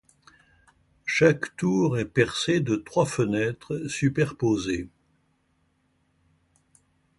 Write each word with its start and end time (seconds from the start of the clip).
Chaque 1.05 1.55
tour 1.57 1.99
est 1.99 2.05
percée 2.05 2.59
de 2.59 2.75
trois 2.75 3.05
fenêtres 3.05 3.83
superposées. 3.87 4.89